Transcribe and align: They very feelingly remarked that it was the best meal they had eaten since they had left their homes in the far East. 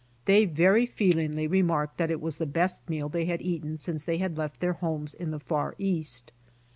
They 0.25 0.45
very 0.45 0.87
feelingly 0.87 1.45
remarked 1.45 1.99
that 1.99 2.09
it 2.09 2.19
was 2.19 2.37
the 2.37 2.47
best 2.47 2.89
meal 2.89 3.07
they 3.07 3.25
had 3.25 3.39
eaten 3.39 3.77
since 3.77 4.03
they 4.03 4.17
had 4.17 4.35
left 4.35 4.59
their 4.59 4.73
homes 4.73 5.13
in 5.13 5.29
the 5.29 5.39
far 5.39 5.75
East. 5.77 6.31